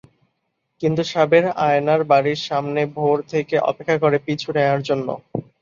[0.81, 5.07] কিন্তু সাবের আয়নার বাড়ির সামনে ভোর থেকে অপেক্ষা করে পিছু নেয়ার জন্য।